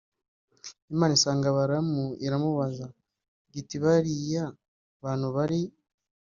Imana 0.93 1.13
isanga 1.17 1.55
balamu 1.57 2.05
iramubaza 2.25 2.85
g 3.51 3.53
iti 3.61 3.75
bariya 3.83 4.43
bantu 5.03 5.27
bari 5.35 5.61